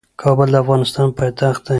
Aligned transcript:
کابل 0.21 0.47
د 0.51 0.55
افغانستان 0.63 1.07
پايتخت 1.17 1.61
دی. 1.65 1.69